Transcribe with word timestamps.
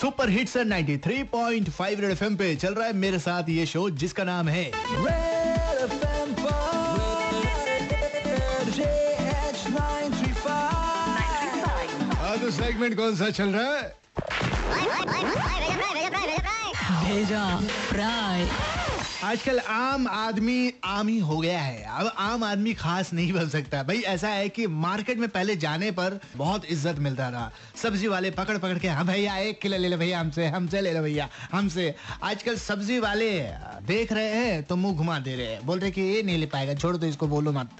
Super 0.00 0.30
hit 0.30 0.38
hits 0.38 0.56
93.5 0.56 2.00
Red 2.00 2.10
FM 2.10 2.36
पे 2.36 2.54
चल 2.56 2.74
रहा 2.74 2.86
है 2.86 2.92
मेरे 2.96 3.18
साथ 3.18 3.48
ये 3.48 3.64
शो 3.66 3.88
जिसका 4.02 4.24
नाम 4.24 4.48
है 4.48 4.62
Red 4.70 5.80
FM 5.88 6.30
JH935 8.76 10.48
आज 12.30 12.48
सेगमेंट 12.60 12.96
कौन 12.96 13.16
सा 13.16 13.30
चल 13.40 13.48
रहा 13.56 13.76
है 13.76 13.84
भेजा 17.04 17.44
फ्राई 17.90 18.48
आजकल 19.30 19.58
आम 19.60 20.06
आदमी 20.08 20.72
आम 20.84 21.08
ही 21.08 21.18
हो 21.18 21.36
गया 21.38 21.58
है। 21.58 21.82
अब 21.88 22.10
आम 22.18 22.44
आदमी 22.44 22.72
खास 22.74 23.12
नहीं 23.12 23.32
बन 23.32 23.48
सकता। 23.48 23.82
भाई, 23.82 24.00
ऐसा 24.02 24.28
है 24.28 24.48
कि 24.48 24.66
मार्केट 24.66 25.18
में 25.18 25.28
पहले 25.28 25.54
जाने 25.56 25.90
पर 25.90 26.18
बहुत 26.36 26.64
इज़्ज़त 26.64 26.98
मिलता 26.98 27.30
था। 27.30 27.52
सब्ज़ी 27.82 28.08
वाले 28.08 28.30
पकड़ 28.30 28.56
पकड़ 28.58 28.78
के 28.78 28.88
हाँ 28.88 29.04
भैया, 29.06 29.36
एक 29.36 29.60
किलो 29.60 29.78
ले 29.78 29.88
लो 29.88 29.96
भैया, 29.96 30.20
हमसे 30.20 30.46
हमसे 30.46 30.80
ले 30.80 30.92
लो 30.92 31.02
भैया, 31.02 31.28
हमसे। 31.52 31.94
आजकल 32.22 32.56
सब्ज़ी 32.56 32.98
वाले 32.98 33.30
देख 33.86 34.12
रहे 34.12 34.34
हैं 34.36 34.62
तो 34.62 34.76
मुँह 34.76 34.96
घुमा 34.96 35.18
दे 35.18 35.36
रहे 35.36 35.46
हैं। 35.46 35.64
बोल 35.66 35.78
रहे 35.78 35.90
कि, 35.90 36.02
ये 36.02 36.22
नहीं 36.22 36.38
ले 36.38 36.46
पाएगा, 36.46 36.74
छोड़ 36.74 36.96
दो, 36.96 37.06
इसको 37.06 37.28
बोलो 37.28 37.52
मत। 37.52 37.70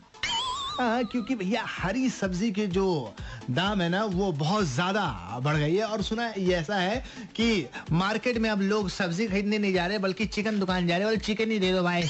हाँ 0.78 1.04
क्योंकि 1.04 1.34
भैया, 1.34 1.64
हरी 1.68 2.08
सब्ज़ी 2.10 2.50
के 2.52 2.66
जो 2.68 3.14
दाम 3.50 3.80
है 3.80 3.88
ना, 3.88 4.04
वो 4.04 4.30
बहुत 4.32 4.64
ज़्यादा 4.66 5.40
बढ़ 5.42 5.56
गई 5.56 5.74
है। 5.76 5.84
और 5.84 6.02
सुना 6.02 6.26
ये 6.38 6.54
ऐसा 6.54 6.76
है 6.76 7.02
कि 7.36 7.66
मार्केट 7.92 8.38
में 8.38 8.48
अब 8.50 8.60
लोग 8.62 8.88
सब्ज़ी 8.90 9.26
खरीदने 9.26 9.58
नहीं 9.58 9.72
जा 9.74 9.86
रहे, 9.86 9.98
बल्कि 9.98 10.26
चिकन 10.26 10.60
दुकान 10.60 10.86
जा 10.86 10.96
रहे 10.96 11.06
और 11.06 11.16
चिकन 11.18 11.50
ही 11.50 11.58
दे 11.58 11.72
दो 11.72 11.82
भाई। 11.82 12.02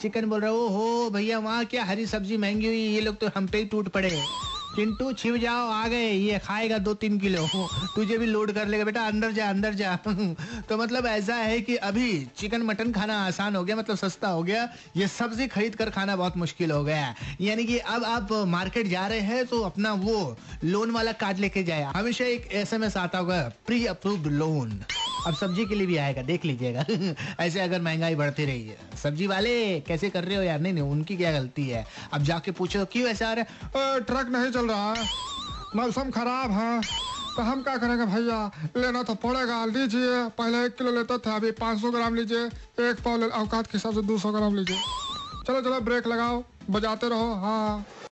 चिकन 0.00 0.26
बोल 0.26 0.40
रहे 0.40 0.50
हो 0.50 0.66
हो 0.68 1.10
भैया, 1.10 1.38
वहाँ 1.38 1.64
क्या 1.64 1.84
हरी 1.84 2.06
सब्ज़ी 2.06 2.36
महँगी 2.36 2.66
हुई 2.66 2.82
ये 2.84 3.00
लोग 3.00 3.18
तो 3.18 3.30
हम 3.36 3.46
पे 3.46 3.58
ही 3.58 3.64
टूट 3.66 3.88
पड़े 3.88 4.10
चिंटू 4.78 5.12
छिप 5.12 5.34
जाओ, 5.34 5.68
आ 5.68 5.86
गए। 5.88 6.10
ये 6.10 6.38
खाएगा 6.38 6.76
दो 6.78 6.92
तीन 6.94 7.18
किलो। 7.18 7.46
तुझे 7.94 8.18
भी 8.18 8.26
लोड 8.26 8.52
कर 8.52 8.68
लेगा 8.68 8.84
बेटा, 8.84 9.06
अंदर 9.06 9.32
जा 9.32 9.48
अंदर 9.50 9.74
जा। 9.74 9.94
तो 10.68 10.76
मतलब 10.78 11.06
ऐसा 11.06 11.34
है 11.34 11.60
कि 11.60 11.76
अभी 11.76 12.06
चिकन 12.38 12.62
मटन 12.62 12.92
खाना 12.92 13.16
आसान 13.26 13.56
हो 13.56 13.64
गया 13.64 13.76
मतलब 13.76 13.96
सस्ता 13.96 14.28
हो 14.28 14.42
गया। 14.42 14.68
ये 14.96 15.08
सब्ज़ी 15.08 15.46
खरीद 15.46 15.74
कर 15.74 15.90
खाना 15.90 16.16
बहुत 16.16 16.36
मुश्किल 16.36 16.70
हो 16.70 16.84
गया। 16.84 17.14
यानी 17.40 17.64
कि 17.64 17.78
अब 17.78 18.04
आप 18.04 18.32
मार्केट 18.46 18.86
जा 18.86 19.06
रहे 19.06 19.20
हैं 19.20 19.44
तो 19.46 19.62
अपना 19.62 19.92
वो 19.92 20.36
लोन 20.64 20.90
वाला 20.90 21.12
कार्ड 21.12 21.38
लेके 21.38 21.64
जाए 21.64 21.82
हमेशा 21.82 22.24
एक 22.24 22.48
एसएमएस 22.52 22.96
आता 22.96 23.18
होगा 23.18 23.42
प्री 23.66 23.84
अप्रूव्ड 23.86 24.26
लोन 24.26 24.80
अब 25.26 25.34
सब्ज़ी 25.34 25.66
के 25.66 25.74
लिए 25.74 25.86
भी 25.86 25.96
आएगा, 25.96 26.22
देख 26.22 26.44
लीजिएगा। 26.44 26.84
ऐसे 27.40 27.60
अगर 27.60 27.80
महँगाई 27.82 28.14
बढ़ती 28.14 28.44
रही 28.44 28.68
है। 28.68 28.78
सब्ज़ी 29.02 29.26
वाले, 29.26 29.80
कैसे 29.80 30.10
कर 30.10 30.24
रहे 30.24 30.36
हो 30.36 30.42
यार? 30.42 30.60
नहीं 30.60 30.72
नहीं, 30.72 30.84
उनकी 30.84 31.16
क्या 31.16 31.32
गलती 31.32 31.68
है? 31.68 31.86
अब 32.12 32.22
जाके 32.22 32.50
पूछो, 32.50 32.84
क्यों 32.84 33.08
ऐसा 33.08 33.28
आ 33.28 33.32
रहा 33.32 33.44
है? 33.44 34.00
ट्रक 34.00 34.28
नहीं 34.28 34.52
चल 34.52 34.68
रहा 34.70 34.94
मौसम 35.76 36.10
खराब 36.10 36.50
है। 36.50 36.80
तो 37.36 37.42
हम 37.42 37.62
क्या 37.62 37.76
करेंगे 37.76 38.04
भैया? 38.04 38.50
लेना 38.76 39.02
तो 39.02 39.14
पड़ेगा, 39.14 39.64
लीजिए। 39.64 40.28
पहले 40.28 40.66
एक 40.66 40.76
किलो 40.76 40.92
लेते 40.92 41.18
थे, 41.18 41.36
अभी 41.36 41.50
500 41.50 41.90
ग्राम 41.90 42.14
लीजिए। 42.14 42.46
एक 42.90 42.96
पाव 43.04 43.22
औकात 43.22 43.66
के 43.66 43.70
हिसाब 43.74 43.94
से 43.94 44.02
200 44.02 44.32
ग्राम 44.32 44.56
लीजिए। 44.56 44.76
चलो 45.46 45.60
चलो, 45.60 45.80
ब्रेक 45.80 46.06
लगाओ। 46.06 46.44
बजाते 46.70 47.08
रहो 47.08 47.34
हाँ। 47.34 47.86